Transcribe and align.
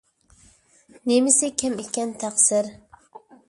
نېمىسى 1.11 1.51
كەم 1.65 1.77
ئىكەن 1.85 2.17
تەقسىر؟ 2.25 2.75